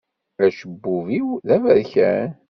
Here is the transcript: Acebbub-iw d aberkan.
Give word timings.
Acebbub-iw 0.45 1.27
d 1.47 1.47
aberkan. 1.55 2.31